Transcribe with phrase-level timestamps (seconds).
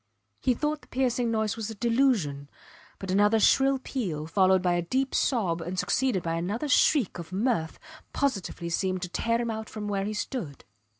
[0.39, 2.49] He thought the piercing noise was a delusion.
[2.97, 7.31] But another shrill peal followed by a deep sob and succeeded by another shriek of
[7.31, 7.77] mirth
[8.11, 10.65] positively seemed to tear him out from where he stood.